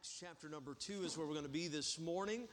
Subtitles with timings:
[0.00, 2.48] Acts chapter number two is where we're going to be this morning,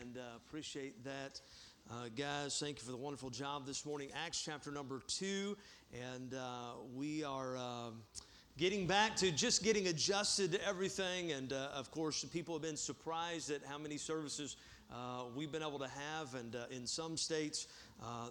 [0.00, 1.42] and uh, appreciate that.
[1.90, 4.08] Uh, guys, thank you for the wonderful job this morning.
[4.24, 5.58] Acts chapter number two,
[5.92, 8.00] and uh, we are um,
[8.56, 11.32] getting back to just getting adjusted to everything.
[11.32, 14.56] And uh, of course, people have been surprised at how many services
[14.90, 16.34] uh, we've been able to have.
[16.34, 17.66] And uh, in some states,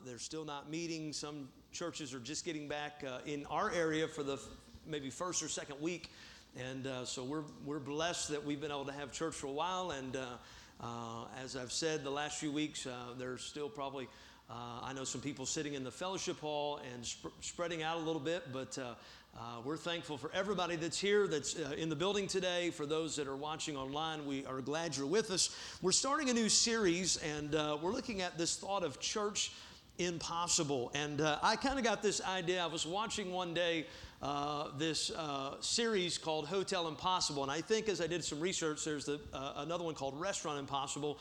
[0.07, 1.13] they're still not meeting.
[1.13, 4.39] Some churches are just getting back in our area for the
[4.87, 6.09] maybe first or second week
[6.57, 9.51] and uh, so we're, we're blessed that we've been able to have church for a
[9.51, 9.91] while.
[9.91, 10.25] And uh,
[10.81, 14.07] uh, as I've said the last few weeks, uh, there's still probably,
[14.49, 17.99] uh, I know some people sitting in the fellowship hall and sp- spreading out a
[17.99, 18.93] little bit, but uh,
[19.65, 22.69] we're thankful for everybody that's here, that's in the building today.
[22.69, 25.53] For those that are watching online, we are glad you're with us.
[25.81, 29.51] We're starting a new series, and we're looking at this thought of church
[29.97, 30.89] impossible.
[30.95, 32.63] And I kind of got this idea.
[32.63, 33.87] I was watching one day
[34.21, 37.43] uh, this uh, series called Hotel Impossible.
[37.43, 40.59] And I think as I did some research, there's the, uh, another one called Restaurant
[40.59, 41.19] Impossible.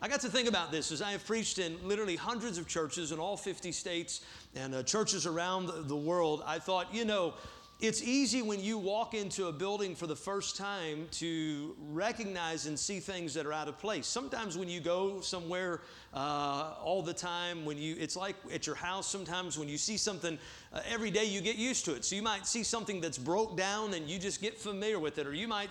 [0.00, 3.12] I got to think about this as I have preached in literally hundreds of churches
[3.12, 4.22] in all 50 states
[4.56, 6.42] and uh, churches around the world.
[6.44, 7.34] I thought, you know,
[7.82, 12.78] it's easy when you walk into a building for the first time to recognize and
[12.78, 14.06] see things that are out of place.
[14.06, 15.80] Sometimes when you go somewhere
[16.14, 19.08] uh, all the time, when you, it's like at your house.
[19.08, 20.38] Sometimes when you see something
[20.72, 22.04] uh, every day, you get used to it.
[22.04, 25.26] So you might see something that's broke down and you just get familiar with it,
[25.26, 25.70] or you might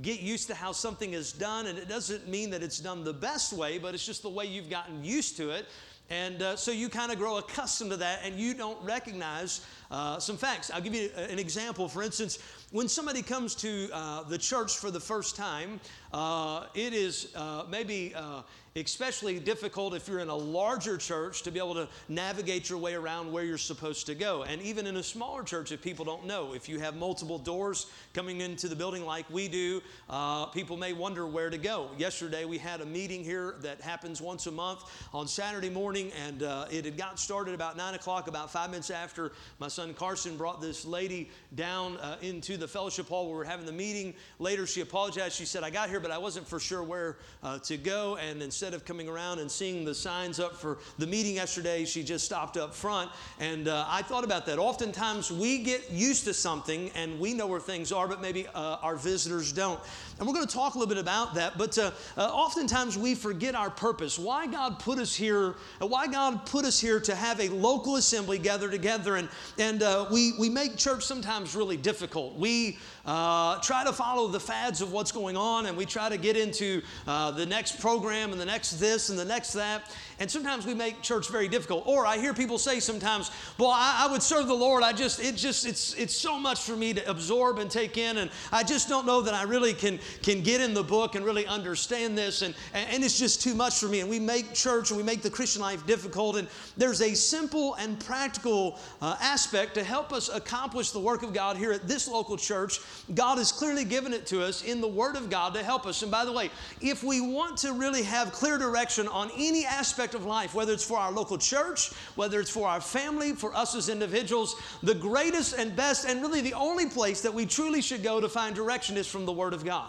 [0.00, 3.12] get used to how something is done, and it doesn't mean that it's done the
[3.12, 5.66] best way, but it's just the way you've gotten used to it.
[6.10, 10.18] And uh, so you kind of grow accustomed to that and you don't recognize uh,
[10.18, 10.68] some facts.
[10.70, 11.88] I'll give you an example.
[11.88, 12.40] For instance,
[12.72, 15.78] when somebody comes to uh, the church for the first time,
[16.12, 18.42] uh, it is uh, maybe uh,
[18.86, 22.94] especially difficult if you're in a larger church to be able to navigate your way
[22.94, 24.42] around where you're supposed to go.
[24.44, 27.86] And even in a smaller church, if people don't know, if you have multiple doors
[28.14, 31.90] coming into the building like we do, uh, people may wonder where to go.
[31.98, 36.42] Yesterday, we had a meeting here that happens once a month on Saturday morning, and
[36.42, 40.36] uh, it had got started about 9 o'clock, about five minutes after my son Carson
[40.36, 44.14] brought this lady down uh, into the fellowship hall where we're having the meeting.
[44.38, 45.36] Later, she apologized.
[45.36, 48.16] She said, I got here, but I wasn't for sure where uh, to go.
[48.16, 52.02] And instead of coming around and seeing the signs up for the meeting yesterday, she
[52.02, 53.10] just stopped up front.
[53.38, 54.58] And uh, I thought about that.
[54.58, 58.76] Oftentimes we get used to something and we know where things are, but maybe uh,
[58.82, 59.80] our visitors don't.
[60.18, 61.56] And we're going to talk a little bit about that.
[61.56, 64.18] But uh, uh, oftentimes we forget our purpose.
[64.18, 68.38] Why God put us here, why God put us here to have a local assembly
[68.38, 69.16] gather together.
[69.16, 69.28] And,
[69.58, 72.36] and uh, we, we make church sometimes really difficult.
[72.36, 72.78] We
[73.10, 76.36] uh, try to follow the fads of what's going on, and we try to get
[76.36, 79.90] into uh, the next program and the next this and the next that.
[80.20, 81.88] And sometimes we make church very difficult.
[81.88, 84.84] Or I hear people say sometimes, "Well, I, I would serve the Lord.
[84.84, 88.18] I just, it just, it's, it's so much for me to absorb and take in,
[88.18, 91.24] and I just don't know that I really can can get in the book and
[91.24, 94.90] really understand this, and and it's just too much for me." And we make church
[94.90, 96.36] and we make the Christian life difficult.
[96.36, 96.46] And
[96.76, 101.56] there's a simple and practical uh, aspect to help us accomplish the work of God
[101.56, 102.78] here at this local church
[103.14, 106.02] God has clearly given it to us in the Word of God to help us.
[106.02, 106.50] And by the way,
[106.80, 110.84] if we want to really have clear direction on any aspect of life, whether it's
[110.84, 115.54] for our local church, whether it's for our family, for us as individuals, the greatest
[115.54, 118.96] and best, and really the only place that we truly should go to find direction
[118.96, 119.88] is from the Word of God.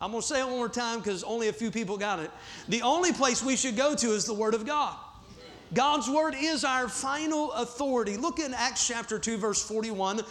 [0.00, 2.30] I'm going to say it one more time because only a few people got it.
[2.68, 4.96] The only place we should go to is the Word of God.
[5.74, 8.16] God's Word is our final authority.
[8.16, 10.22] Look in Acts chapter 2, verse 41.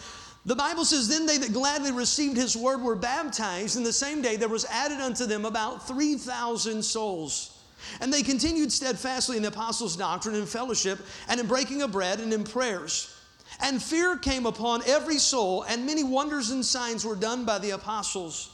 [0.46, 4.22] The Bible says, Then they that gladly received his word were baptized, and the same
[4.22, 7.58] day there was added unto them about 3,000 souls.
[8.00, 12.20] And they continued steadfastly in the apostles' doctrine and fellowship, and in breaking of bread
[12.20, 13.14] and in prayers.
[13.60, 17.70] And fear came upon every soul, and many wonders and signs were done by the
[17.70, 18.50] apostles.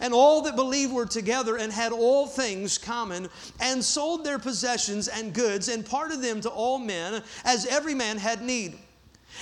[0.00, 3.28] And all that believed were together and had all things common,
[3.60, 8.18] and sold their possessions and goods, and parted them to all men, as every man
[8.18, 8.78] had need.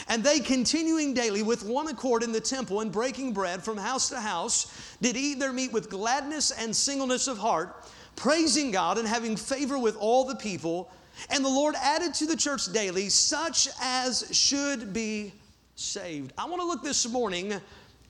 [0.06, 4.09] And they, continuing daily with one accord in the temple and breaking bread from house
[4.10, 7.84] to house, did eat their meat with gladness and singleness of heart,
[8.17, 10.90] praising God and having favor with all the people.
[11.31, 15.32] And the Lord added to the church daily such as should be
[15.75, 16.32] saved.
[16.38, 17.55] I want to look this morning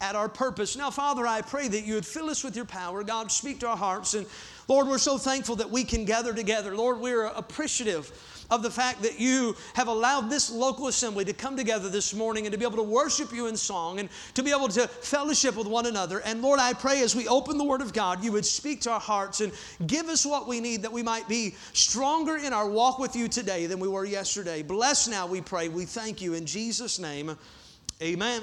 [0.01, 0.77] at our purpose.
[0.77, 3.03] Now, Father, I pray that you would fill us with your power.
[3.03, 4.15] God, speak to our hearts.
[4.15, 4.27] And
[4.69, 6.77] Lord, we're so thankful that we can gather together.
[6.77, 11.57] Lord, we're appreciative of the fact that you have allowed this local assembly to come
[11.57, 14.51] together this morning and to be able to worship you in song and to be
[14.51, 16.21] able to fellowship with one another.
[16.21, 18.91] And Lord, I pray as we open the Word of God, you would speak to
[18.91, 19.53] our hearts and
[19.87, 23.29] give us what we need that we might be stronger in our walk with you
[23.29, 24.63] today than we were yesterday.
[24.63, 25.69] Bless now, we pray.
[25.69, 27.37] We thank you in Jesus' name.
[28.01, 28.43] Amen.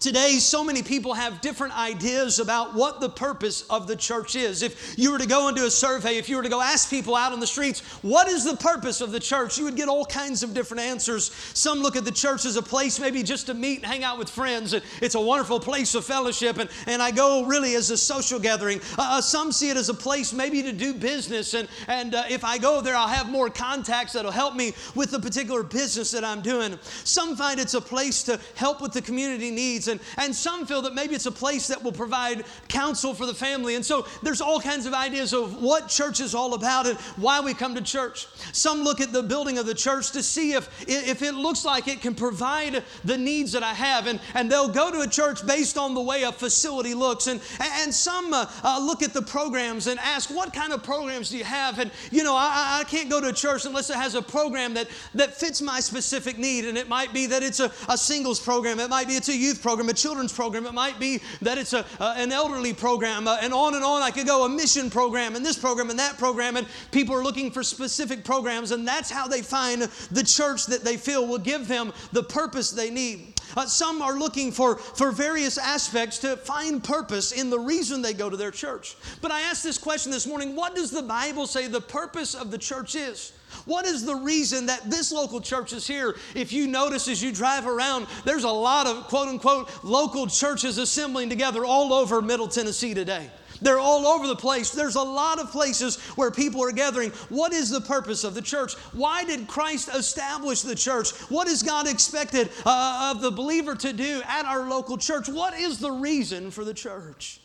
[0.00, 4.62] Today, so many people have different ideas about what the purpose of the church is.
[4.62, 6.88] If you were to go and do a survey, if you were to go ask
[6.88, 9.58] people out on the streets, what is the purpose of the church?
[9.58, 11.30] You would get all kinds of different answers.
[11.52, 14.18] Some look at the church as a place maybe just to meet and hang out
[14.18, 14.72] with friends.
[14.72, 18.80] It's a wonderful place of fellowship, and, and I go really as a social gathering.
[18.96, 22.24] Uh, uh some see it as a place maybe to do business, and, and uh,
[22.30, 26.10] if I go there, I'll have more contacts that'll help me with the particular business
[26.12, 26.78] that I'm doing.
[27.04, 30.82] Some find it's a place to help with the community needs and, and some feel
[30.82, 33.74] that maybe it's a place that will provide counsel for the family.
[33.74, 37.40] And so there's all kinds of ideas of what church is all about and why
[37.40, 38.26] we come to church.
[38.52, 41.88] Some look at the building of the church to see if, if it looks like
[41.88, 44.06] it can provide the needs that I have.
[44.06, 47.26] And, and they'll go to a church based on the way a facility looks.
[47.26, 51.30] And, and some uh, uh, look at the programs and ask, what kind of programs
[51.30, 51.78] do you have?
[51.78, 54.74] And, you know, I, I can't go to a church unless it has a program
[54.74, 56.64] that, that fits my specific need.
[56.66, 59.36] And it might be that it's a, a singles program, it might be it's a
[59.36, 63.28] youth program, a children's program, it might be that it's a, uh, an elderly program,
[63.28, 64.02] uh, and on and on.
[64.02, 67.22] I could go a mission program, and this program, and that program, and people are
[67.22, 71.38] looking for specific programs, and that's how they find the church that they feel will
[71.38, 73.34] give them the purpose they need.
[73.56, 78.14] Uh, some are looking for, for various aspects to find purpose in the reason they
[78.14, 78.96] go to their church.
[79.20, 82.50] But I asked this question this morning what does the Bible say the purpose of
[82.50, 83.32] the church is?
[83.64, 86.16] What is the reason that this local church is here?
[86.34, 90.78] If you notice as you drive around, there's a lot of quote unquote local churches
[90.78, 93.30] assembling together all over Middle Tennessee today.
[93.62, 94.70] They're all over the place.
[94.70, 97.10] There's a lot of places where people are gathering.
[97.28, 98.74] What is the purpose of the church?
[98.92, 101.10] Why did Christ establish the church?
[101.30, 105.28] What is God expected uh, of the believer to do at our local church?
[105.28, 107.40] What is the reason for the church?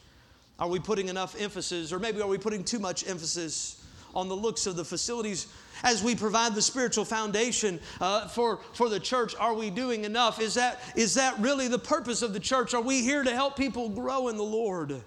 [0.57, 4.35] Are we putting enough emphasis, or maybe are we putting too much emphasis on the
[4.35, 5.47] looks of the facilities
[5.85, 10.41] as we provide the spiritual foundation uh, for, for the church are we doing enough?
[10.41, 12.73] Is that, is that really the purpose of the church?
[12.73, 15.01] Are we here to help people grow in the lord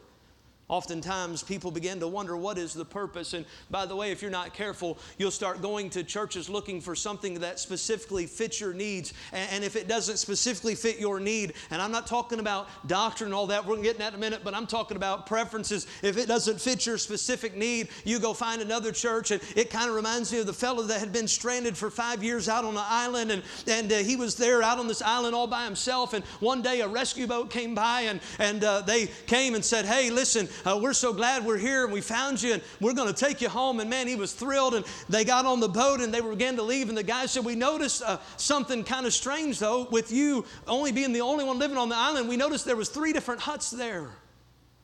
[0.68, 3.32] Oftentimes, people begin to wonder what is the purpose.
[3.32, 6.94] And by the way, if you're not careful, you'll start going to churches looking for
[6.94, 9.14] something that specifically fits your needs.
[9.32, 13.34] And if it doesn't specifically fit your need, and I'm not talking about doctrine and
[13.34, 15.24] all that, we're going to get in that in a minute, but I'm talking about
[15.24, 15.86] preferences.
[16.02, 19.30] If it doesn't fit your specific need, you go find another church.
[19.30, 22.22] And it kind of reminds me of the fellow that had been stranded for five
[22.22, 25.34] years out on an island, and, and uh, he was there out on this island
[25.34, 26.12] all by himself.
[26.12, 29.86] And one day a rescue boat came by, and, and uh, they came and said,
[29.86, 33.12] Hey, listen, uh, we're so glad we're here and we found you and we're going
[33.12, 33.80] to take you home.
[33.80, 34.74] And man, he was thrilled.
[34.74, 36.88] And they got on the boat and they began to leave.
[36.88, 40.92] And the guy said, We noticed uh, something kind of strange though, with you only
[40.92, 42.28] being the only one living on the island.
[42.28, 44.08] We noticed there was three different huts there.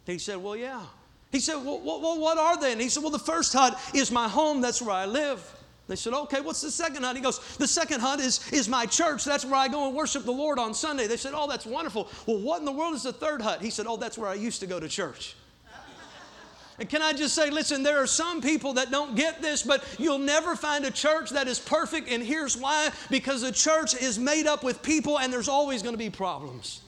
[0.07, 0.83] He said, Well, yeah.
[1.33, 2.71] He said, well, well, what are they?
[2.71, 4.61] And he said, Well, the first hut is my home.
[4.61, 5.45] That's where I live.
[5.87, 7.15] They said, okay, what's the second hut?
[7.15, 9.25] He goes, the second hut is, is my church.
[9.25, 11.07] That's where I go and worship the Lord on Sunday.
[11.07, 12.09] They said, oh, that's wonderful.
[12.27, 13.61] Well, what in the world is the third hut?
[13.61, 15.37] He said, oh, that's where I used to go to church.
[16.79, 19.85] And can I just say, listen, there are some people that don't get this, but
[19.99, 22.09] you'll never find a church that is perfect.
[22.09, 25.95] And here's why because a church is made up with people and there's always going
[25.95, 26.81] to be problems.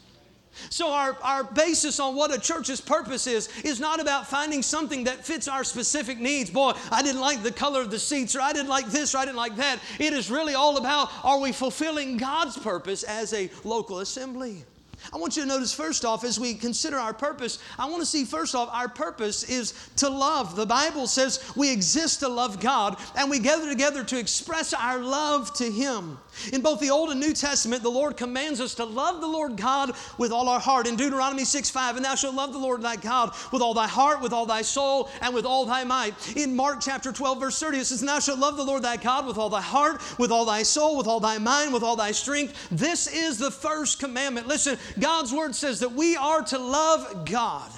[0.71, 5.05] So, our, our basis on what a church's purpose is, is not about finding something
[5.05, 6.49] that fits our specific needs.
[6.51, 9.19] Boy, I didn't like the color of the seats, or I didn't like this, or
[9.19, 9.81] I didn't like that.
[9.99, 14.65] It is really all about are we fulfilling God's purpose as a local assembly?
[15.13, 18.07] I want you to notice first off, as we consider our purpose, I want to
[18.07, 20.57] see first off, our purpose is to love.
[20.57, 24.99] The Bible says we exist to love God, and we gather together to express our
[24.99, 26.19] love to Him.
[26.53, 29.57] In both the Old and New Testament, the Lord commands us to love the Lord
[29.57, 30.87] God with all our heart.
[30.87, 33.87] In Deuteronomy 6 5, and thou shalt love the Lord thy God with all thy
[33.87, 36.37] heart, with all thy soul, and with all thy might.
[36.37, 39.27] In Mark chapter 12, verse 30, it says, thou shalt love the Lord thy God
[39.27, 42.13] with all thy heart, with all thy soul, with all thy mind, with all thy
[42.13, 42.69] strength.
[42.71, 44.47] This is the first commandment.
[44.47, 47.71] Listen, God's word says that we are to love God.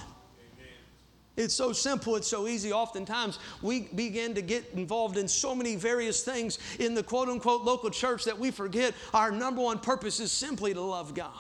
[1.39, 2.73] It's so simple, it's so easy.
[2.73, 7.63] Oftentimes, we begin to get involved in so many various things in the quote unquote
[7.63, 11.33] local church that we forget our number one purpose is simply to love God.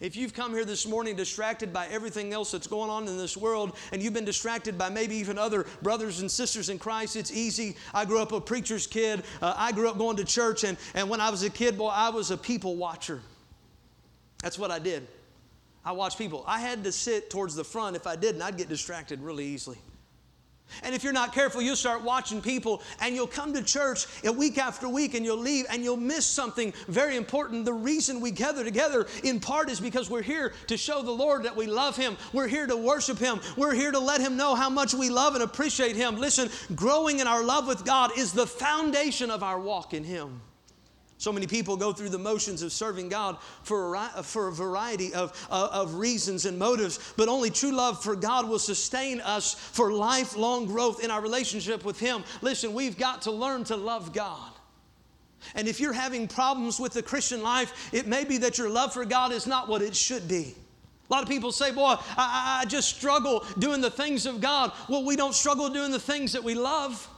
[0.00, 3.36] If you've come here this morning distracted by everything else that's going on in this
[3.36, 7.32] world, and you've been distracted by maybe even other brothers and sisters in Christ, it's
[7.32, 7.76] easy.
[7.92, 9.24] I grew up a preacher's kid.
[9.42, 11.88] Uh, I grew up going to church, and, and when I was a kid, boy,
[11.88, 13.20] I was a people watcher.
[14.44, 15.08] That's what I did.
[15.86, 16.44] I watch people.
[16.46, 17.96] I had to sit towards the front.
[17.96, 19.78] If I didn't, I'd get distracted really easily.
[20.82, 24.58] And if you're not careful, you'll start watching people and you'll come to church week
[24.58, 27.64] after week and you'll leave and you'll miss something very important.
[27.64, 31.44] The reason we gather together in part is because we're here to show the Lord
[31.44, 32.14] that we love Him.
[32.34, 33.40] We're here to worship Him.
[33.56, 36.16] We're here to let Him know how much we love and appreciate Him.
[36.16, 40.42] Listen, growing in our love with God is the foundation of our walk in Him.
[41.24, 45.14] So many people go through the motions of serving God for a, for a variety
[45.14, 49.54] of, of, of, reasons and motives, but only true love for God will sustain us
[49.54, 52.24] for lifelong growth in our relationship with Him.
[52.42, 54.52] Listen, we've got to learn to love God.
[55.54, 58.92] And if you're having problems with the Christian life, it may be that your love
[58.92, 60.54] for God is not what it should be.
[61.08, 64.72] A lot of people say, Boy, I, I just struggle doing the things of God.
[64.90, 67.08] Well, we don't struggle doing the things that we love.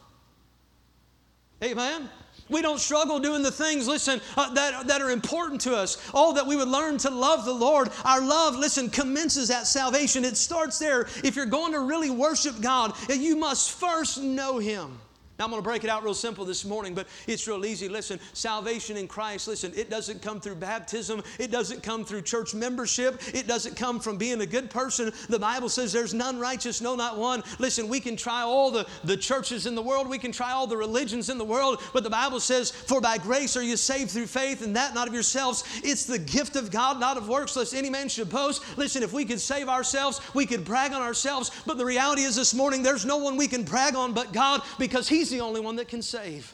[1.61, 2.09] Amen?
[2.49, 5.99] We don't struggle doing the things, listen, uh, that, that are important to us.
[6.15, 7.91] Oh, that we would learn to love the Lord.
[8.05, 10.25] Our love, listen, commences at salvation.
[10.25, 11.03] It starts there.
[11.25, 14.99] If you're going to really worship God, you must first know Him.
[15.39, 17.91] Now, I'm going to break it out real simple this morning, but it's real easy.
[17.91, 21.23] Listen, salvation in Christ, listen, it doesn't come through baptism.
[21.39, 23.21] It doesn't come through church membership.
[23.35, 25.13] It doesn't come from being a good person.
[25.29, 27.43] The Bible says there's none righteous, no, not one.
[27.59, 30.67] Listen, we can try all the, the churches in the world, we can try all
[30.67, 34.13] the religions in the world, but the Bible says, For by grace are you saved
[34.13, 35.65] through faith, and that not of yourselves.
[35.85, 38.63] It's the gift of God, not of works, lest any man should boast.
[38.79, 42.37] Listen, if we could save ourselves, we could brag on ourselves, but the reality is
[42.37, 45.61] this morning, there's no one we can brag on but God because He's the only
[45.61, 46.53] one that can save.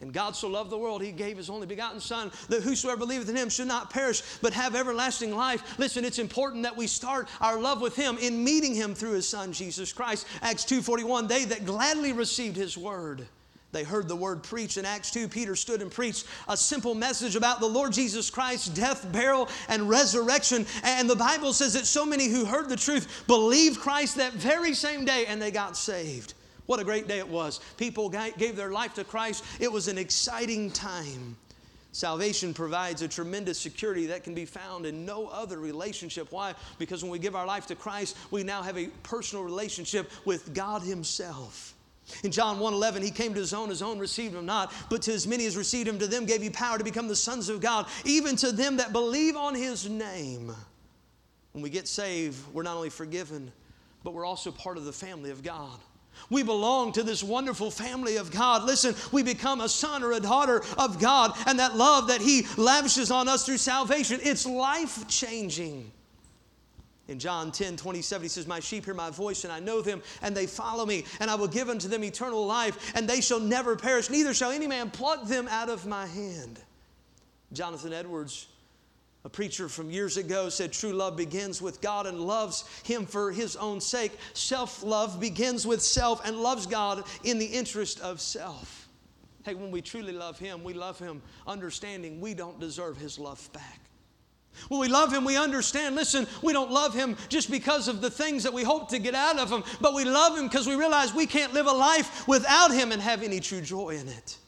[0.00, 3.28] And God so loved the world, He gave His only begotten Son, that whosoever believeth
[3.28, 5.78] in Him should not perish, but have everlasting life.
[5.78, 9.28] Listen, it's important that we start our love with Him in meeting Him through His
[9.28, 10.26] Son, Jesus Christ.
[10.40, 13.26] Acts 2.41, they that gladly received His word.
[13.70, 14.78] They heard the word preached.
[14.78, 18.68] In Acts 2, Peter stood and preached a simple message about the Lord Jesus Christ's
[18.68, 20.64] death, burial, and resurrection.
[20.84, 24.72] And the Bible says that so many who heard the truth believed Christ that very
[24.72, 26.32] same day and they got saved.
[26.68, 27.60] What a great day it was.
[27.78, 29.42] People gave their life to Christ.
[29.58, 31.34] It was an exciting time.
[31.92, 36.30] Salvation provides a tremendous security that can be found in no other relationship.
[36.30, 36.54] Why?
[36.78, 40.52] Because when we give our life to Christ, we now have a personal relationship with
[40.52, 41.74] God Himself.
[42.22, 45.12] In John 1:11, he came to his own, his own received him not, but to
[45.14, 47.62] as many as received him, to them gave he power to become the sons of
[47.62, 50.54] God, even to them that believe on his name.
[51.52, 53.52] When we get saved, we're not only forgiven,
[54.04, 55.80] but we're also part of the family of God.
[56.30, 58.64] We belong to this wonderful family of God.
[58.64, 62.46] Listen, we become a son or a daughter of God, and that love that He
[62.56, 65.92] lavishes on us through salvation, it's life changing.
[67.08, 70.02] In John 10 27, he says, My sheep hear my voice, and I know them,
[70.20, 73.40] and they follow me, and I will give unto them eternal life, and they shall
[73.40, 76.60] never perish, neither shall any man pluck them out of my hand.
[77.52, 78.46] Jonathan Edwards
[79.24, 83.32] a preacher from years ago said true love begins with God and loves Him for
[83.32, 84.12] His own sake.
[84.32, 88.88] Self love begins with self and loves God in the interest of self.
[89.44, 93.50] Hey, when we truly love Him, we love Him understanding we don't deserve His love
[93.52, 93.80] back.
[94.68, 98.10] When we love Him, we understand, listen, we don't love Him just because of the
[98.10, 100.74] things that we hope to get out of Him, but we love Him because we
[100.74, 104.38] realize we can't live a life without Him and have any true joy in it.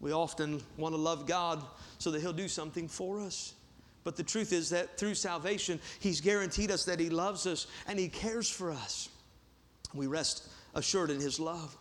[0.00, 1.62] We often want to love God
[2.02, 3.54] so that He'll do something for us.
[4.04, 7.98] But the truth is that through salvation, He's guaranteed us that He loves us and
[7.98, 9.08] He cares for us.
[9.94, 11.76] We rest assured in His love.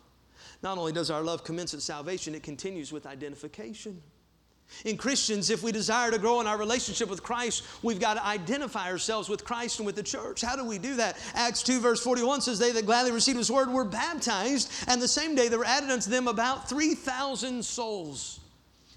[0.62, 4.02] Not only does our love commence at salvation, it continues with identification.
[4.86, 8.26] In Christians, if we desire to grow in our relationship with Christ, we've got to
[8.26, 10.42] identify ourselves with Christ and with the church.
[10.42, 11.18] How do we do that?
[11.34, 15.08] Acts 2, verse 41 says, They that gladly received his word were baptized, and the
[15.08, 18.41] same day there were added unto them about 3,000 souls.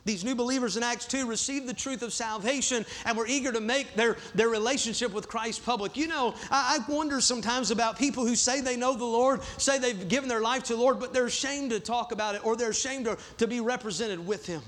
[0.05, 3.61] These new believers in Acts 2 received the truth of salvation and were eager to
[3.61, 5.97] make their, their relationship with Christ public.
[5.97, 9.79] You know, I, I wonder sometimes about people who say they know the Lord, say
[9.79, 12.55] they've given their life to the Lord, but they're ashamed to talk about it or
[12.55, 14.63] they're ashamed to, to be represented with Him.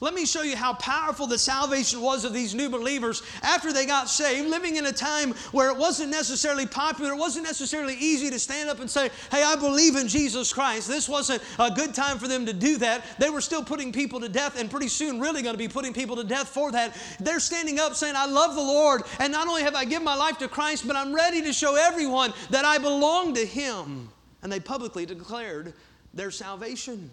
[0.00, 3.86] Let me show you how powerful the salvation was of these new believers after they
[3.86, 8.30] got saved, living in a time where it wasn't necessarily popular, it wasn't necessarily easy
[8.30, 10.88] to stand up and say, Hey, I believe in Jesus Christ.
[10.88, 13.04] This wasn't a good time for them to do that.
[13.18, 15.92] They were still putting people to death, and pretty soon, really going to be putting
[15.92, 16.96] people to death for that.
[17.20, 20.16] They're standing up saying, I love the Lord, and not only have I given my
[20.16, 24.08] life to Christ, but I'm ready to show everyone that I belong to Him.
[24.42, 25.74] And they publicly declared
[26.14, 27.10] their salvation.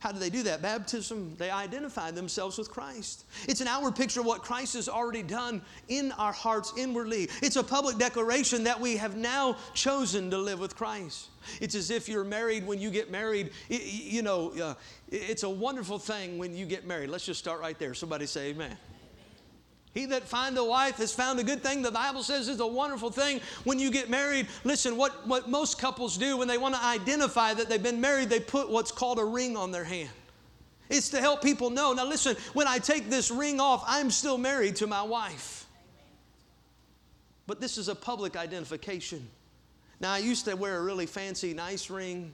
[0.00, 0.62] How do they do that?
[0.62, 3.24] Baptism, they identify themselves with Christ.
[3.48, 7.28] It's an outward picture of what Christ has already done in our hearts inwardly.
[7.42, 11.30] It's a public declaration that we have now chosen to live with Christ.
[11.60, 13.50] It's as if you're married when you get married.
[13.68, 14.74] you know, uh,
[15.10, 17.10] it's a wonderful thing when you get married.
[17.10, 17.92] Let's just start right there.
[17.92, 18.76] Somebody say amen.
[19.98, 21.82] He that find a wife has found a good thing.
[21.82, 24.46] The Bible says it's a wonderful thing when you get married.
[24.62, 28.28] Listen, what, what most couples do when they want to identify that they've been married,
[28.28, 30.10] they put what's called a ring on their hand.
[30.88, 31.94] It's to help people know.
[31.94, 35.66] Now, listen, when I take this ring off, I'm still married to my wife.
[37.48, 39.28] But this is a public identification.
[39.98, 42.32] Now, I used to wear a really fancy, nice ring,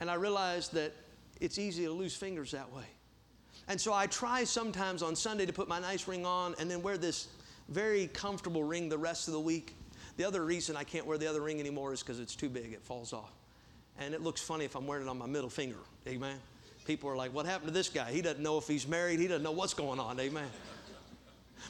[0.00, 0.92] and I realized that
[1.40, 2.84] it's easy to lose fingers that way.
[3.70, 6.82] And so I try sometimes on Sunday to put my nice ring on and then
[6.82, 7.28] wear this
[7.68, 9.76] very comfortable ring the rest of the week.
[10.16, 12.72] The other reason I can't wear the other ring anymore is because it's too big,
[12.72, 13.30] it falls off.
[14.00, 15.78] And it looks funny if I'm wearing it on my middle finger.
[16.08, 16.36] Amen.
[16.84, 18.10] People are like, what happened to this guy?
[18.10, 20.18] He doesn't know if he's married, he doesn't know what's going on.
[20.18, 20.48] Amen.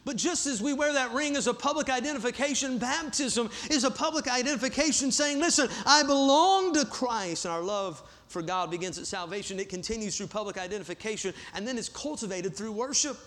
[0.06, 4.26] But just as we wear that ring as a public identification, baptism is a public
[4.26, 7.44] identification saying, listen, I belong to Christ.
[7.44, 9.58] And our love for God begins at salvation.
[9.58, 13.18] It continues through public identification, and then is cultivated through worship.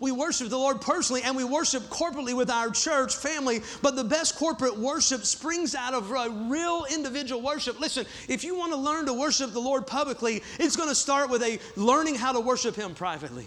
[0.00, 4.04] We worship the Lord personally and we worship corporately with our church family, but the
[4.04, 7.78] best corporate worship springs out of a real individual worship.
[7.78, 11.28] Listen, if you want to learn to worship the Lord publicly, it's going to start
[11.28, 13.46] with a learning how to worship Him privately.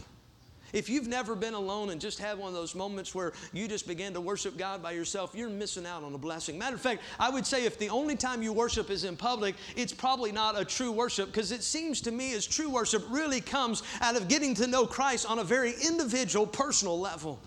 [0.77, 3.87] If you've never been alone and just had one of those moments where you just
[3.87, 6.55] begin to worship God by yourself, you're missing out on a blessing.
[6.55, 9.55] Matter of fact, I would say if the only time you worship is in public,
[9.75, 13.41] it's probably not a true worship because it seems to me as true worship really
[13.41, 17.39] comes out of getting to know Christ on a very individual, personal level.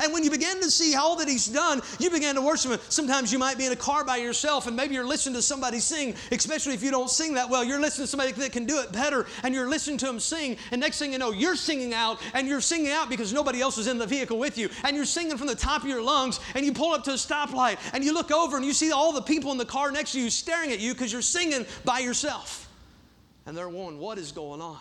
[0.00, 2.80] And when you begin to see all that He's done, you begin to worship Him.
[2.88, 5.80] Sometimes you might be in a car by yourself and maybe you're listening to somebody
[5.80, 7.64] sing, especially if you don't sing that well.
[7.64, 10.56] You're listening to somebody that can do it better and you're listening to them sing.
[10.70, 13.76] And next thing you know, you're singing out and you're singing out because nobody else
[13.76, 14.68] is in the vehicle with you.
[14.84, 17.14] And you're singing from the top of your lungs and you pull up to a
[17.14, 20.12] stoplight and you look over and you see all the people in the car next
[20.12, 22.68] to you staring at you because you're singing by yourself.
[23.46, 24.78] And they're wondering, what is going on?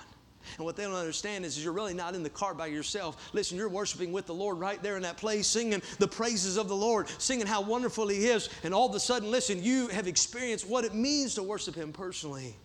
[0.58, 3.30] And what they don't understand is, is you're really not in the car by yourself.
[3.34, 6.68] Listen, you're worshiping with the Lord right there in that place, singing the praises of
[6.68, 8.50] the Lord, singing how wonderful He is.
[8.64, 11.92] And all of a sudden, listen, you have experienced what it means to worship Him
[11.94, 12.56] personally.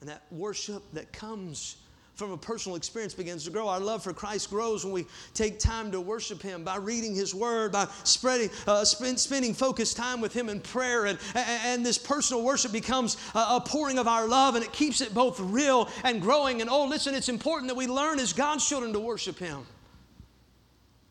[0.00, 1.76] And that worship that comes
[2.14, 3.68] from a personal experience begins to grow.
[3.68, 7.34] Our love for Christ grows when we take time to worship Him by reading His
[7.34, 11.06] Word, by spreading, uh, spend, spending focused time with Him in prayer.
[11.06, 15.00] And, and this personal worship becomes a, a pouring of our love and it keeps
[15.00, 16.60] it both real and growing.
[16.60, 19.66] And oh, listen, it's important that we learn as God's children to worship Him.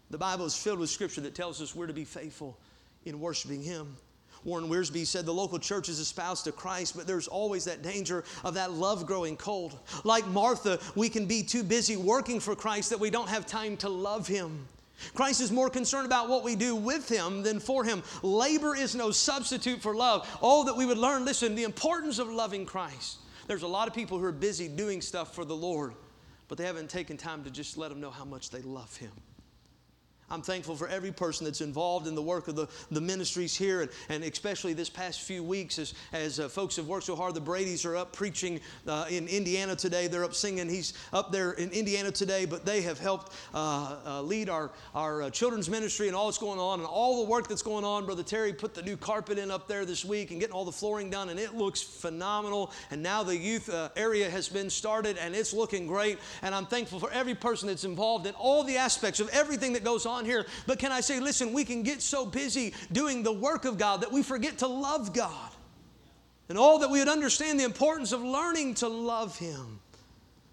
[0.09, 2.57] The Bible is filled with scripture that tells us we're to be faithful
[3.03, 3.97] in worshiping Him.
[4.45, 8.23] Warren Wiersbe said the local church is espoused to Christ, but there's always that danger
[8.43, 9.77] of that love growing cold.
[10.03, 13.77] Like Martha, we can be too busy working for Christ that we don't have time
[13.77, 14.67] to love Him.
[15.13, 18.03] Christ is more concerned about what we do with Him than for Him.
[18.21, 20.29] Labor is no substitute for love.
[20.41, 23.17] Oh, that we would learn, listen, the importance of loving Christ.
[23.47, 25.93] There's a lot of people who are busy doing stuff for the Lord,
[26.47, 29.11] but they haven't taken time to just let Him know how much they love Him.
[30.29, 33.81] I'm thankful for every person that's involved in the work of the, the ministries here,
[33.81, 37.33] and, and especially this past few weeks as, as uh, folks have worked so hard.
[37.33, 40.07] The Brady's are up preaching uh, in Indiana today.
[40.07, 40.69] They're up singing.
[40.69, 45.23] He's up there in Indiana today, but they have helped uh, uh lead our, our
[45.23, 48.05] uh, children's ministry and all that's going on and all the work that's going on.
[48.05, 50.71] Brother Terry put the new carpet in up there this week and getting all the
[50.71, 52.71] flooring done, and it looks phenomenal.
[52.91, 56.19] And now the youth uh, area has been started, and it's looking great.
[56.41, 59.83] And I'm thankful for every person that's involved in all the aspects of everything that
[59.83, 60.45] goes on on here.
[60.67, 64.01] But can I say, listen, we can get so busy doing the work of God
[64.01, 65.51] that we forget to love God.
[66.49, 69.79] And all that we would understand the importance of learning to love Him.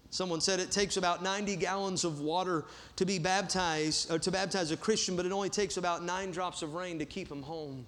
[0.09, 2.65] Someone said it takes about 90 gallons of water
[2.97, 6.61] to be baptized, or to baptize a Christian, but it only takes about nine drops
[6.61, 7.85] of rain to keep him home.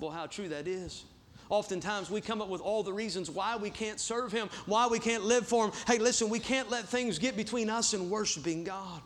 [0.00, 1.04] Well, how true that is.
[1.50, 4.98] Oftentimes, we come up with all the reasons why we can't serve Him, why we
[4.98, 5.72] can't live for Him.
[5.86, 9.00] Hey, listen, we can't let things get between us and worshiping God.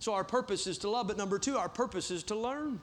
[0.00, 2.80] So our purpose is to love, but number two, our purpose is to learn.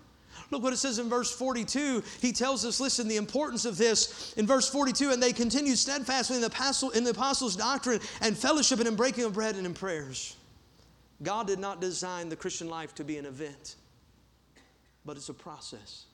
[0.52, 2.04] Look what it says in verse 42.
[2.22, 4.34] He tells us, listen, the importance of this.
[4.38, 8.38] In verse 42, and they continued steadfastly in the, apostle, in the apostles' doctrine and
[8.38, 10.36] fellowship and in breaking of bread and in prayers.
[11.24, 13.76] God did not design the Christian life to be an event,
[15.04, 16.06] but it's a process.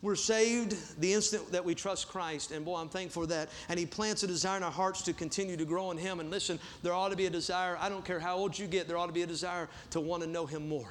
[0.00, 3.48] We're saved the instant that we trust Christ, and boy, I'm thankful for that.
[3.68, 6.20] And He plants a desire in our hearts to continue to grow in Him.
[6.20, 8.86] And listen, there ought to be a desire, I don't care how old you get,
[8.86, 10.88] there ought to be a desire to want to know Him more.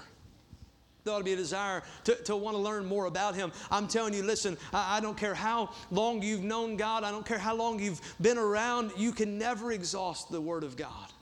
[1.06, 3.54] There ought to be a desire to, to want to learn more about Him.
[3.72, 7.26] I'm telling you, listen, I, I don't care how long you've known God, I don't
[7.26, 11.14] care how long you've been around, you can never exhaust the Word of God.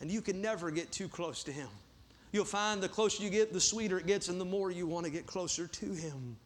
[0.00, 1.68] And you can never get too close to Him.
[2.32, 5.04] You'll find the closer you get, the sweeter it gets, and the more you want
[5.04, 6.36] to get closer to Him.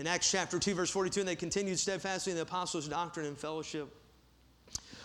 [0.00, 3.36] In Acts chapter 2, verse 42, and they continued steadfastly in the apostles' doctrine and
[3.36, 3.94] fellowship.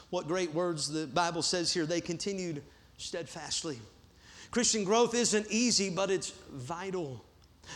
[0.10, 1.86] What great words the Bible says here.
[1.86, 2.64] They continued
[2.96, 3.78] steadfastly.
[4.52, 7.26] Christian growth isn't easy, but it's vital.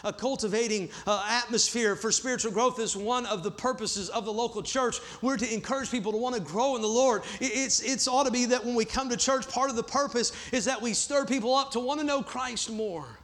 [0.06, 4.64] A cultivating uh, atmosphere for spiritual growth is one of the purposes of the local
[4.64, 5.00] church.
[5.22, 7.24] We're to encourage people to want to grow in the Lord.
[7.42, 10.32] It's, it's ought to be that when we come to church, part of the purpose
[10.54, 13.19] is that we stir people up to want to know Christ more.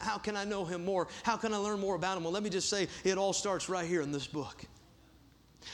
[0.00, 1.08] How can I know him more?
[1.22, 2.24] How can I learn more about him?
[2.24, 4.64] Well, let me just say it all starts right here in this book.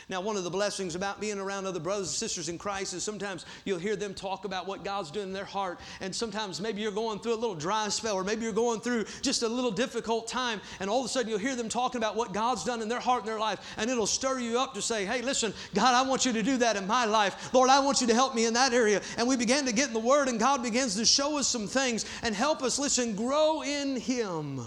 [0.08, 3.02] Now, one of the blessings about being around other brothers and sisters in Christ is
[3.02, 5.80] sometimes you'll hear them talk about what God's doing in their heart.
[6.00, 9.04] And sometimes maybe you're going through a little dry spell, or maybe you're going through
[9.22, 10.60] just a little difficult time.
[10.80, 13.00] And all of a sudden you'll hear them talking about what God's done in their
[13.00, 13.74] heart and their life.
[13.76, 16.56] And it'll stir you up to say, hey, listen, God, I want you to do
[16.58, 17.52] that in my life.
[17.52, 19.00] Lord, I want you to help me in that area.
[19.16, 21.66] And we begin to get in the Word, and God begins to show us some
[21.66, 24.60] things and help us, listen, grow in Him.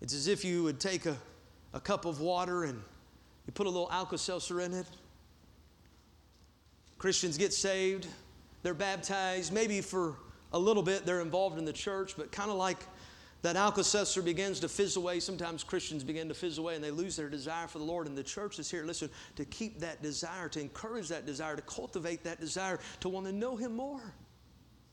[0.00, 1.16] It's as if you would take a,
[1.72, 2.80] a cup of water and
[3.50, 4.86] you put a little Alka Seltzer in it.
[6.98, 8.06] Christians get saved,
[8.62, 9.52] they're baptized.
[9.52, 10.14] Maybe for
[10.52, 12.78] a little bit they're involved in the church, but kind of like
[13.42, 15.18] that Alka Seltzer begins to fizz away.
[15.18, 18.06] Sometimes Christians begin to fizz away and they lose their desire for the Lord.
[18.06, 21.62] And the church is here, listen, to keep that desire, to encourage that desire, to
[21.62, 24.14] cultivate that desire, to want to know Him more.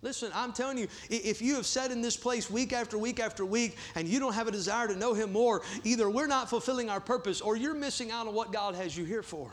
[0.04, 3.44] Listen, I'm telling you, if you have sat in this place week after week after
[3.44, 6.90] week and you don't have a desire to know Him more, either we're not fulfilling
[6.90, 9.52] our purpose or you're missing out on what God has you here for.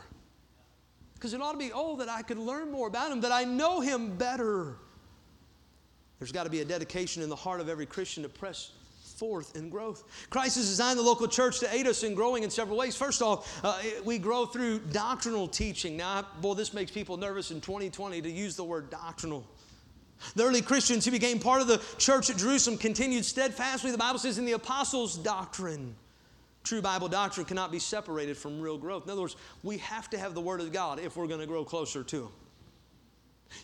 [1.15, 3.43] Because it ought to be, oh, that I could learn more about Him, that I
[3.43, 4.75] know Him better.
[6.19, 8.71] There's got to be a dedication in the heart of every Christian to press
[9.15, 10.03] forth in growth.
[10.29, 12.95] Christ has designed the local church to aid us in growing in several ways.
[12.95, 15.97] First off, uh, we grow through doctrinal teaching.
[15.97, 19.45] Now, boy, this makes people nervous in 2020 to use the word doctrinal.
[20.35, 24.19] The early Christians who became part of the church at Jerusalem continued steadfastly, the Bible
[24.19, 25.95] says, in the apostles' doctrine.
[26.63, 29.05] True Bible doctrine cannot be separated from real growth.
[29.05, 31.45] In other words, we have to have the Word of God if we're going to
[31.45, 32.31] grow closer to Him.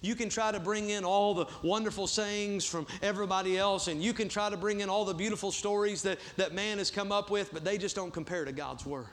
[0.01, 4.13] You can try to bring in all the wonderful sayings from everybody else, and you
[4.13, 7.31] can try to bring in all the beautiful stories that, that man has come up
[7.31, 9.07] with, but they just don't compare to God's Word.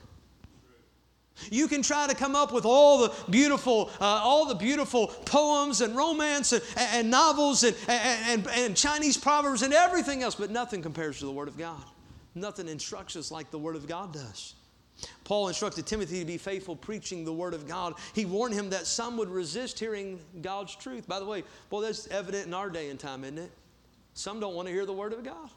[1.51, 5.81] You can try to come up with all the beautiful, uh, all the beautiful poems
[5.81, 10.83] and romance and, and novels and, and, and Chinese proverbs and everything else, but nothing
[10.83, 11.83] compares to the Word of God.
[12.35, 14.55] Nothing instructs us like the Word of God does.
[15.25, 17.95] Paul instructed Timothy to be faithful preaching the Word of God.
[18.15, 21.07] He warned him that some would resist hearing God's truth.
[21.07, 23.51] By the way, boy, that's evident in our day and time, isn't it?
[24.15, 25.51] Some don't want to hear the Word of God.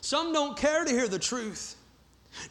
[0.00, 1.76] Some don't care to hear the truth.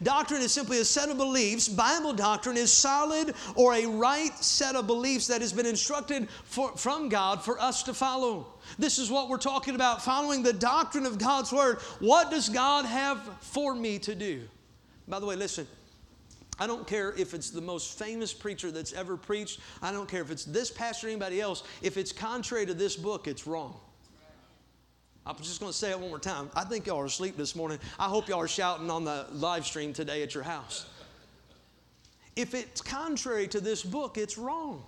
[0.03, 1.67] Doctrine is simply a set of beliefs.
[1.67, 6.75] Bible doctrine is solid or a right set of beliefs that has been instructed for,
[6.77, 8.47] from God for us to follow.
[8.77, 11.79] This is what we're talking about following the doctrine of God's Word.
[11.99, 14.41] What does God have for me to do?
[15.07, 15.67] By the way, listen.
[16.59, 19.61] I don't care if it's the most famous preacher that's ever preached.
[19.81, 21.63] I don't care if it's this pastor or anybody else.
[21.81, 23.79] If it's contrary to this book, it's wrong.
[25.25, 26.49] I'm just going to say it one more time.
[26.55, 27.77] I think y'all are asleep this morning.
[27.99, 30.87] I hope y'all are shouting on the live stream today at your house.
[32.35, 34.83] If it's contrary to this book, it's wrong.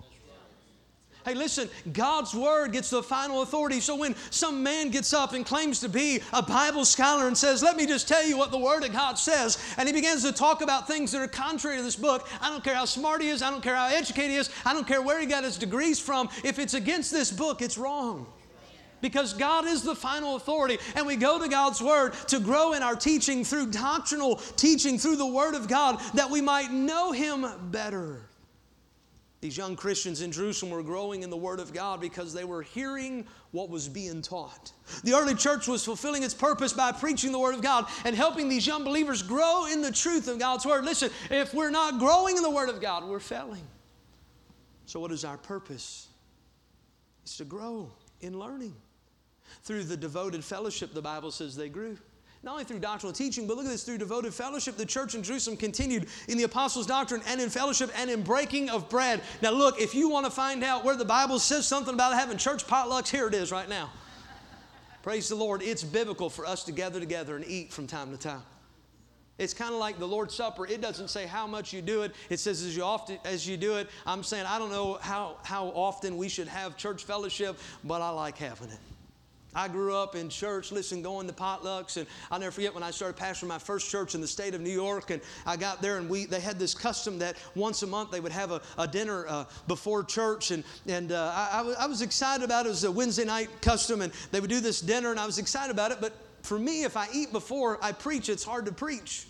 [1.24, 3.80] Hey, listen, God's word gets the final authority.
[3.80, 7.62] So when some man gets up and claims to be a Bible scholar and says,
[7.62, 10.32] Let me just tell you what the word of God says, and he begins to
[10.32, 13.28] talk about things that are contrary to this book, I don't care how smart he
[13.28, 15.56] is, I don't care how educated he is, I don't care where he got his
[15.56, 16.28] degrees from.
[16.42, 18.26] If it's against this book, it's wrong
[19.04, 20.78] because God is the final authority.
[20.96, 25.16] And we go to God's Word to grow in our teaching through doctrinal teaching, through
[25.16, 28.22] the Word of God, that we might know Him better.
[29.42, 32.62] These young Christians in Jerusalem were growing in the Word of God because they were
[32.62, 34.72] hearing what was being taught.
[35.02, 38.48] The early church was fulfilling its purpose by preaching the Word of God and helping
[38.48, 40.86] these young believers grow in the truth of God's Word.
[40.86, 43.66] Listen, if we're not growing in the Word of God, we're failing.
[44.86, 46.08] So, what is our purpose?
[47.22, 48.74] It's to grow in learning.
[49.64, 51.96] Through the devoted fellowship, the Bible says they grew.
[52.42, 55.22] Not only through doctrinal teaching, but look at this through devoted fellowship, the church in
[55.22, 59.22] Jerusalem continued in the apostles' doctrine and in fellowship and in breaking of bread.
[59.40, 62.36] Now, look, if you want to find out where the Bible says something about having
[62.36, 63.90] church potlucks, here it is right now.
[65.02, 65.62] Praise the Lord.
[65.62, 68.42] It's biblical for us to gather together and eat from time to time.
[69.38, 70.66] It's kind of like the Lord's Supper.
[70.66, 72.12] It doesn't say how much you do it.
[72.28, 73.88] It says as you often as you do it.
[74.06, 78.10] I'm saying I don't know how, how often we should have church fellowship, but I
[78.10, 78.78] like having it.
[79.54, 82.90] I grew up in church, listen, going to potlucks, and I'll never forget when I
[82.90, 85.98] started pastoring my first church in the state of New York, and I got there,
[85.98, 88.88] and we they had this custom that once a month they would have a, a
[88.88, 92.68] dinner uh, before church, and and uh, I, I, was, I was excited about it.
[92.68, 95.38] It was a Wednesday night custom, and they would do this dinner, and I was
[95.38, 95.98] excited about it.
[96.00, 96.12] But
[96.42, 99.26] for me, if I eat before I preach, it's hard to preach,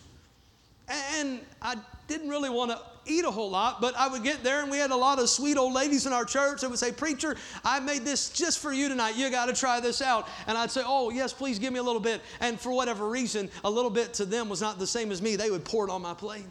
[0.88, 1.76] and I
[2.08, 4.78] didn't really want to eat a whole lot, but I would get there and we
[4.78, 7.80] had a lot of sweet old ladies in our church that would say, Preacher, I
[7.80, 9.16] made this just for you tonight.
[9.16, 10.28] You got to try this out.
[10.46, 12.20] And I'd say, Oh, yes, please give me a little bit.
[12.40, 15.36] And for whatever reason, a little bit to them was not the same as me.
[15.36, 16.44] They would pour it on my plate.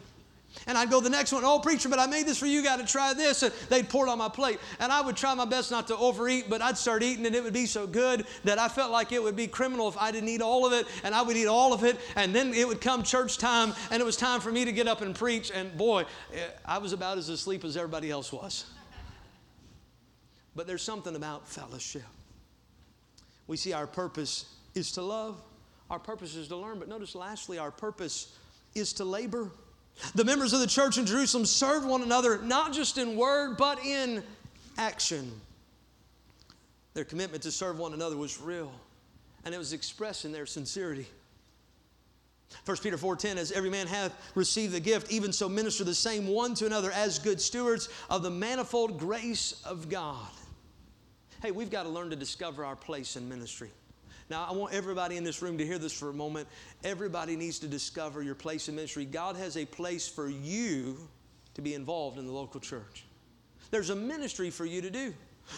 [0.66, 2.78] And I'd go the next one, oh, preacher, but I made this for you, got
[2.78, 3.42] to try this.
[3.42, 4.58] And they'd pour it on my plate.
[4.78, 7.42] And I would try my best not to overeat, but I'd start eating and it
[7.42, 10.28] would be so good that I felt like it would be criminal if I didn't
[10.28, 10.86] eat all of it.
[11.02, 11.98] And I would eat all of it.
[12.16, 14.88] And then it would come church time and it was time for me to get
[14.88, 15.50] up and preach.
[15.50, 18.66] And boy, eh, I was about as asleep as everybody else was.
[20.56, 22.04] But there's something about fellowship.
[23.46, 25.36] We see our purpose is to love,
[25.90, 26.78] our purpose is to learn.
[26.78, 28.36] But notice, lastly, our purpose
[28.74, 29.50] is to labor.
[30.14, 33.84] The members of the church in Jerusalem served one another not just in word, but
[33.84, 34.22] in
[34.76, 35.40] action.
[36.94, 38.72] Their commitment to serve one another was real,
[39.44, 41.06] and it was expressed in their sincerity.
[42.64, 46.28] 1 Peter 4:10 as every man hath received the gift even so minister the same
[46.28, 50.30] one to another as good stewards of the manifold grace of God.
[51.42, 53.70] Hey, we've got to learn to discover our place in ministry.
[54.30, 56.48] Now, I want everybody in this room to hear this for a moment.
[56.82, 59.04] Everybody needs to discover your place in ministry.
[59.04, 60.96] God has a place for you
[61.54, 63.04] to be involved in the local church.
[63.70, 65.12] There's a ministry for you to do.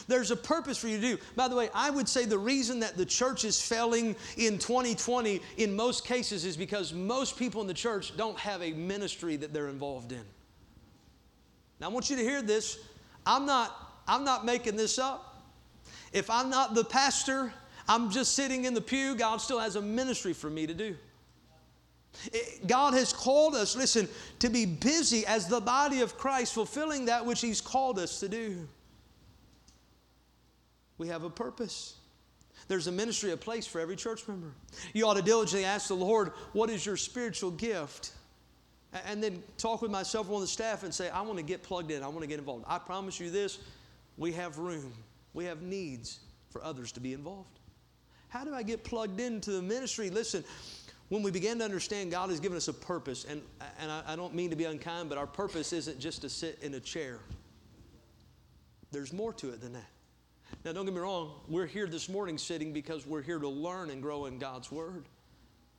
[0.09, 1.19] There's a purpose for you to do.
[1.37, 5.41] By the way, I would say the reason that the church is failing in 2020
[5.59, 9.53] in most cases is because most people in the church don't have a ministry that
[9.53, 10.25] they're involved in.
[11.81, 12.79] Now I want you to hear this.
[13.25, 13.75] I'm not
[14.09, 15.45] I'm not making this up.
[16.13, 17.53] If I'm not the pastor,
[17.89, 19.15] I'm just sitting in the pew.
[19.15, 20.97] God still has a ministry for me to do.
[22.67, 27.25] God has called us, listen, to be busy as the body of Christ, fulfilling that
[27.25, 28.67] which He's called us to do.
[30.99, 31.97] We have a purpose.
[32.69, 34.53] There's a ministry, a place for every church member.
[34.93, 38.13] You ought to diligently ask the Lord, What is your spiritual gift?
[39.05, 41.45] And then talk with myself or one of the staff and say, I want to
[41.45, 42.03] get plugged in.
[42.03, 42.65] I want to get involved.
[42.67, 43.59] I promise you this
[44.17, 44.93] we have room,
[45.35, 47.59] we have needs for others to be involved.
[48.37, 50.11] How do I get plugged into the ministry?
[50.11, 50.45] Listen,
[51.09, 53.41] when we begin to understand God has given us a purpose, and,
[53.81, 56.59] and I, I don't mean to be unkind, but our purpose isn't just to sit
[56.61, 57.19] in a chair.
[58.93, 59.89] There's more to it than that.
[60.67, 63.89] Now, don't get me wrong, we're here this morning sitting because we're here to learn
[63.89, 65.07] and grow in God's Word.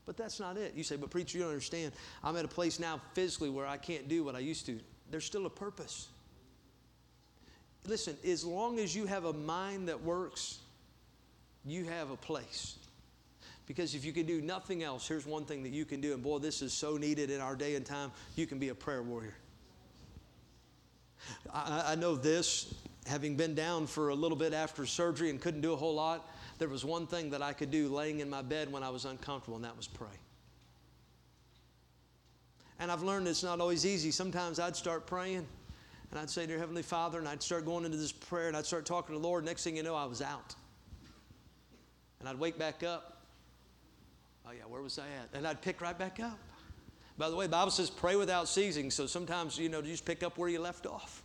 [0.07, 0.73] But that's not it.
[0.73, 1.91] You say, but preacher, you don't understand.
[2.23, 4.79] I'm at a place now physically where I can't do what I used to.
[5.11, 6.07] There's still a purpose.
[7.85, 10.57] Listen, as long as you have a mind that works,
[11.65, 12.77] you have a place.
[13.65, 16.23] Because if you can do nothing else, here's one thing that you can do, and
[16.23, 18.11] boy, this is so needed in our day and time.
[18.35, 19.35] You can be a prayer warrior.
[21.53, 22.73] I, I know this,
[23.05, 26.29] having been down for a little bit after surgery and couldn't do a whole lot,
[26.59, 29.03] there was one thing that I could do laying in my bed when I was
[29.03, 30.07] uncomfortable, and that was pray.
[32.79, 34.11] And I've learned it's not always easy.
[34.11, 35.45] Sometimes I'd start praying,
[36.11, 38.65] and I'd say, Dear Heavenly Father, and I'd start going into this prayer, and I'd
[38.65, 39.43] start talking to the Lord.
[39.43, 40.55] Next thing you know, I was out.
[42.19, 43.21] And I'd wake back up.
[44.47, 45.29] Oh, yeah, where was I at?
[45.33, 46.39] And I'd pick right back up.
[47.17, 48.91] By the way, the Bible says pray without ceasing.
[48.91, 51.23] So sometimes, you know, just pick up where you left off.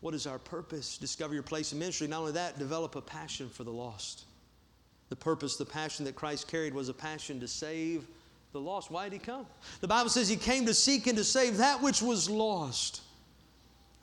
[0.00, 0.96] What is our purpose?
[0.96, 2.08] Discover your place in ministry.
[2.08, 4.24] Not only that, develop a passion for the lost.
[5.10, 8.06] The purpose, the passion that Christ carried was a passion to save
[8.52, 8.90] the lost.
[8.90, 9.46] Why did he come?
[9.80, 13.02] The Bible says he came to seek and to save that which was lost.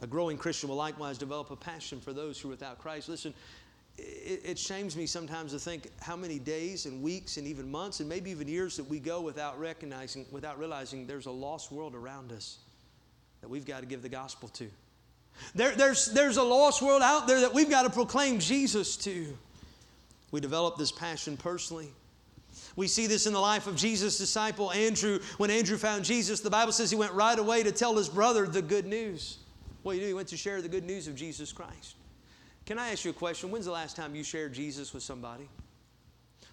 [0.01, 3.09] A growing Christian will likewise develop a passion for those who are without Christ.
[3.09, 3.33] Listen,
[3.97, 7.99] it, it, shames me sometimes to think how many days and weeks and even months
[7.99, 11.95] and maybe even years that we go without recognizing, without realizing there's a lost world
[11.95, 12.59] around us
[13.41, 14.69] that we've got to give the gospel to.
[15.55, 19.35] There, there's, there's a lost world out there that we've got to proclaim Jesus to.
[20.31, 21.89] We develop this passion personally.
[22.75, 25.19] We see this in the life of Jesus' disciple Andrew.
[25.37, 28.45] When Andrew found Jesus, the Bible says he went right away to tell his brother
[28.45, 29.37] the good news.
[29.83, 30.07] What did he do?
[30.09, 31.96] He went to share the good news of Jesus Christ.
[32.67, 33.49] Can I ask you a question?
[33.49, 35.47] When's the last time you shared Jesus with somebody?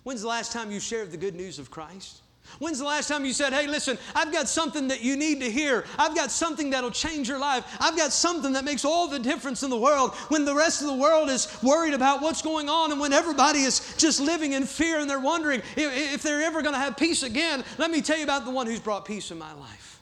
[0.05, 2.21] When's the last time you shared the good news of Christ?
[2.61, 5.51] When's the last time you said, Hey, listen, I've got something that you need to
[5.51, 5.85] hear.
[5.99, 7.65] I've got something that'll change your life.
[7.81, 10.15] I've got something that makes all the difference in the world.
[10.29, 13.63] When the rest of the world is worried about what's going on and when everybody
[13.63, 17.25] is just living in fear and they're wondering if they're ever going to have peace
[17.25, 20.01] again, let me tell you about the one who's brought peace in my life.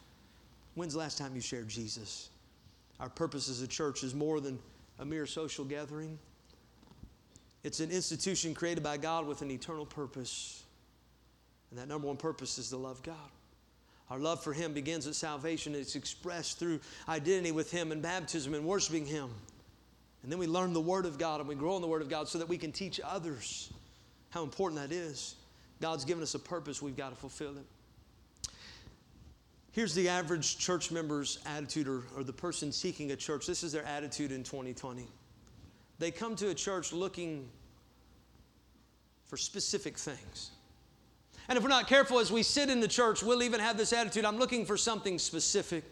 [0.75, 2.29] When's the last time you shared Jesus?
[3.01, 4.59] Our purpose as a church is more than
[5.03, 6.17] a mere social gathering.
[7.65, 10.63] It's an institution created by God with an eternal purpose.
[11.71, 13.17] And that number one purpose is to love God.
[14.11, 15.75] Our love for Him begins at salvation.
[15.75, 19.31] It's expressed through identity with Him and baptism and worshiping Him.
[20.23, 22.09] And then we learn the Word of God and we grow in the Word of
[22.09, 23.73] God so that we can teach others
[24.31, 25.35] how important that is.
[25.81, 27.67] God's given us a purpose, we've got to fulfill it.
[29.73, 33.47] Here's the average church member's attitude, or, or the person seeking a church.
[33.47, 35.07] This is their attitude in 2020.
[35.99, 37.49] They come to a church looking
[39.27, 40.51] for specific things.
[41.49, 43.93] And if we're not careful as we sit in the church, we'll even have this
[43.95, 45.85] attitude I'm looking for something specific.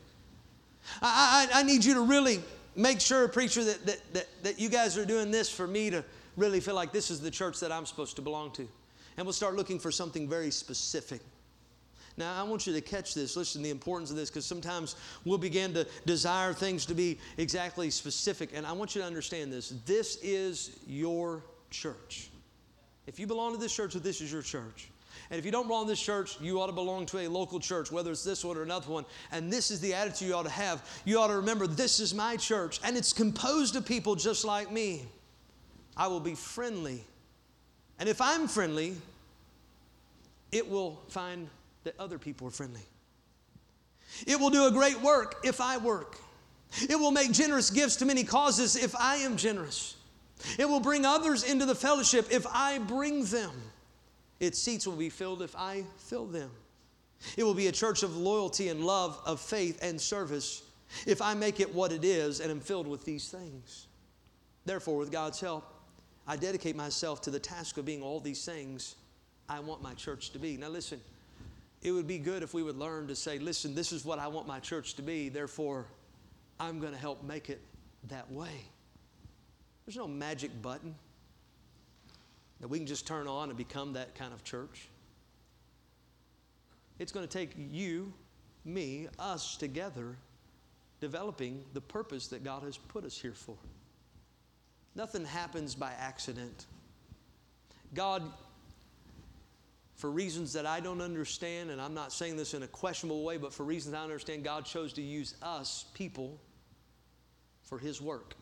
[1.00, 2.40] I, I, I need you to really
[2.76, 6.04] make sure, preacher, that, that, that, that you guys are doing this for me to
[6.36, 8.68] really feel like this is the church that I'm supposed to belong to.
[9.16, 11.20] And we'll start looking for something very specific.
[12.16, 13.36] Now, I want you to catch this.
[13.36, 17.90] Listen, the importance of this, because sometimes we'll begin to desire things to be exactly
[17.90, 18.50] specific.
[18.54, 19.70] And I want you to understand this.
[19.86, 22.28] This is your church.
[23.06, 24.88] If you belong to this church, this is your church.
[25.30, 27.60] And if you don't belong to this church, you ought to belong to a local
[27.60, 29.04] church, whether it's this one or another one.
[29.30, 30.84] And this is the attitude you ought to have.
[31.04, 34.72] You ought to remember this is my church, and it's composed of people just like
[34.72, 35.06] me.
[35.96, 37.04] I will be friendly.
[37.98, 38.96] And if I'm friendly,
[40.50, 41.48] it will find
[41.84, 42.82] that other people are friendly.
[44.26, 46.16] It will do a great work if I work.
[46.88, 49.96] It will make generous gifts to many causes if I am generous.
[50.58, 53.50] It will bring others into the fellowship if I bring them.
[54.38, 56.50] Its seats will be filled if I fill them.
[57.36, 60.62] It will be a church of loyalty and love, of faith and service
[61.06, 63.86] if I make it what it is and am filled with these things.
[64.64, 65.64] Therefore, with God's help,
[66.26, 68.96] I dedicate myself to the task of being all these things
[69.48, 70.56] I want my church to be.
[70.56, 71.00] Now, listen,
[71.82, 74.28] it would be good if we would learn to say, listen, this is what I
[74.28, 75.86] want my church to be, therefore,
[76.58, 77.60] I'm going to help make it
[78.08, 78.64] that way.
[79.86, 80.94] There's no magic button
[82.60, 84.88] that we can just turn on and become that kind of church.
[86.98, 88.12] It's going to take you,
[88.66, 90.16] me, us together
[91.00, 93.56] developing the purpose that God has put us here for.
[94.94, 96.66] Nothing happens by accident.
[97.94, 98.22] God,
[100.00, 103.36] for reasons that I don't understand, and I'm not saying this in a questionable way,
[103.36, 106.40] but for reasons I understand, God chose to use us, people,
[107.64, 108.34] for His work.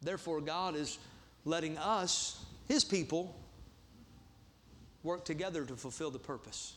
[0.00, 0.98] Therefore, God is
[1.44, 3.36] letting us, His people,
[5.02, 6.74] work together to fulfill the purpose.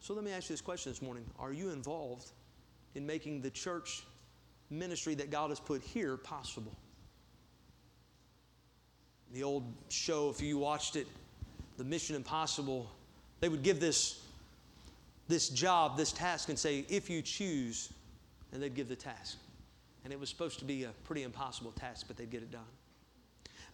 [0.00, 2.30] So let me ask you this question this morning Are you involved
[2.94, 4.04] in making the church
[4.70, 6.74] ministry that God has put here possible?
[9.34, 11.06] The old show, if you watched it,
[11.80, 12.90] the Mission Impossible,
[13.40, 14.20] they would give this,
[15.28, 17.90] this job, this task, and say, if you choose,
[18.52, 19.38] and they'd give the task.
[20.04, 22.68] And it was supposed to be a pretty impossible task, but they'd get it done.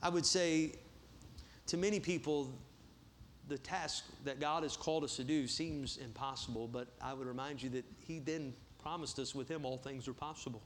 [0.01, 0.75] I would say
[1.67, 2.49] to many people,
[3.49, 7.61] the task that God has called us to do seems impossible, but I would remind
[7.61, 10.63] you that He then promised us with Him all things are possible.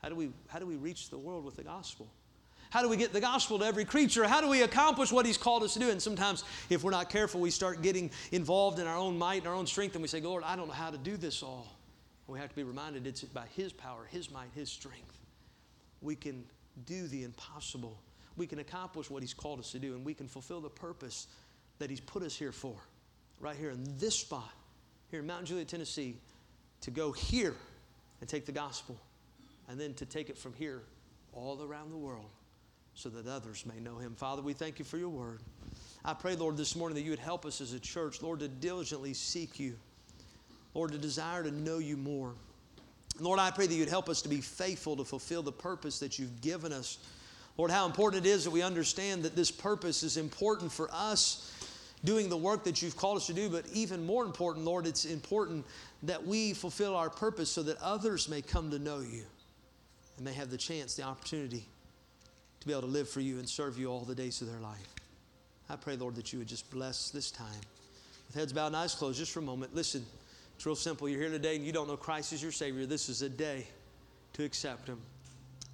[0.00, 2.08] How do we, how do we reach the world with the gospel?
[2.70, 4.26] How do we get the gospel to every creature?
[4.26, 5.90] How do we accomplish what He's called us to do?
[5.90, 9.46] And sometimes, if we're not careful, we start getting involved in our own might and
[9.46, 11.66] our own strength, and we say, Lord, I don't know how to do this all.
[12.26, 15.18] We have to be reminded it's by His power, His might, His strength.
[16.02, 16.44] We can
[16.84, 17.98] do the impossible
[18.38, 21.26] we can accomplish what He's called us to do and we can fulfill the purpose
[21.78, 22.76] that He's put us here for,
[23.40, 24.52] right here in this spot,
[25.10, 26.16] here in Mount Juliet, Tennessee,
[26.80, 27.54] to go here
[28.20, 28.96] and take the gospel
[29.68, 30.82] and then to take it from here
[31.32, 32.30] all around the world
[32.98, 34.14] so that others may know Him.
[34.14, 35.40] Father, we thank you for your word.
[36.04, 38.48] I pray, Lord, this morning that you would help us as a church, Lord, to
[38.48, 39.76] diligently seek you,
[40.74, 42.34] Lord, to desire to know you more.
[43.20, 46.18] Lord, I pray that you'd help us to be faithful to fulfill the purpose that
[46.18, 46.98] you've given us
[47.58, 51.52] Lord, how important it is that we understand that this purpose is important for us
[52.04, 55.04] doing the work that you've called us to do, but even more important, Lord, it's
[55.04, 55.66] important
[56.04, 59.24] that we fulfill our purpose so that others may come to know you
[60.16, 61.66] and may have the chance, the opportunity
[62.68, 64.94] be able to live for you and serve you all the days of their life.
[65.70, 67.60] I pray, Lord, that you would just bless this time.
[68.26, 70.04] With heads bowed and eyes closed, just for a moment, listen,
[70.54, 71.08] it's real simple.
[71.08, 72.84] You're here today and you don't know Christ as your Savior.
[72.84, 73.66] This is a day
[74.34, 75.00] to accept Him.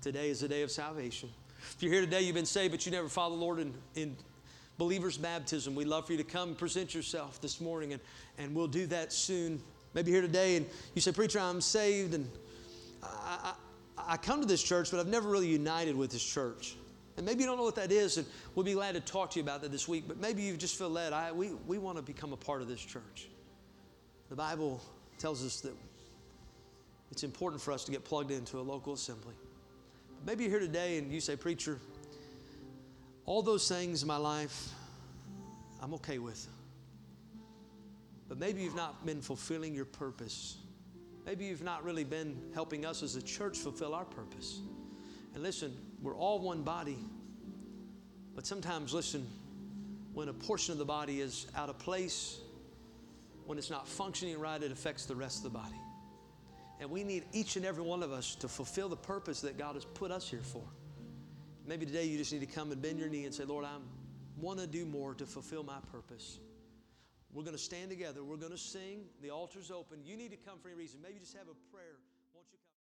[0.02, 1.30] Today is a day of salvation.
[1.72, 4.16] If you're here today, you've been saved, but you never followed the Lord in, in
[4.78, 8.02] believer's baptism, we'd love for you to come present yourself this morning, and,
[8.38, 9.60] and we'll do that soon.
[9.94, 12.28] Maybe here today, and you say, Preacher, I'm saved, and
[13.02, 13.54] I,
[13.96, 16.76] I, I come to this church, but I've never really united with this church.
[17.16, 19.38] And maybe you don't know what that is, and we'll be glad to talk to
[19.38, 20.04] you about that this week.
[20.08, 21.12] But maybe you just feel led.
[21.12, 23.28] I, we, we want to become a part of this church.
[24.30, 24.82] The Bible
[25.18, 25.74] tells us that
[27.12, 29.34] it's important for us to get plugged into a local assembly.
[30.26, 31.78] Maybe you're here today and you say, Preacher,
[33.26, 34.70] all those things in my life
[35.80, 36.48] I'm okay with.
[38.28, 40.56] But maybe you've not been fulfilling your purpose.
[41.26, 44.60] Maybe you've not really been helping us as a church fulfill our purpose.
[45.34, 46.98] And listen, we're all one body.
[48.34, 49.26] But sometimes, listen,
[50.12, 52.40] when a portion of the body is out of place,
[53.46, 55.80] when it's not functioning right, it affects the rest of the body.
[56.80, 59.74] And we need each and every one of us to fulfill the purpose that God
[59.74, 60.62] has put us here for.
[61.66, 63.82] Maybe today you just need to come and bend your knee and say, Lord, I'm,
[64.40, 66.38] want to do more to fulfill my purpose.
[67.32, 68.22] We're going to stand together.
[68.22, 69.04] We're going to sing.
[69.22, 69.98] The altar's open.
[70.04, 71.00] You need to come for any reason.
[71.02, 71.96] Maybe just have a prayer.